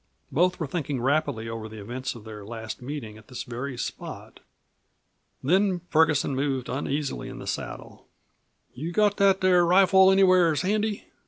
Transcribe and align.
Both 0.31 0.59
were 0.59 0.65
thinking 0.65 0.99
rapidly 0.99 1.47
over 1.47 1.69
the 1.69 1.79
events 1.79 2.15
of 2.15 2.23
their 2.23 2.43
last 2.43 2.81
meeting 2.81 3.19
at 3.19 3.27
this 3.27 3.43
very 3.43 3.77
spot. 3.77 4.39
Then 5.43 5.81
Ferguson 5.89 6.35
moved 6.35 6.69
uneasily 6.69 7.29
in 7.29 7.37
the 7.37 7.45
saddle. 7.45 8.07
"You 8.73 8.91
got 8.93 9.17
that 9.17 9.41
there 9.41 9.63
rifle 9.63 10.09
anywheres 10.09 10.63
handy?" 10.63 11.03